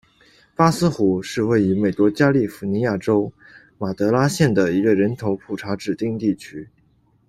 [0.55, 3.31] 巴斯湖是位于美国加利福尼亚州
[3.77, 6.67] 马德拉县的一个人口普查指定地区。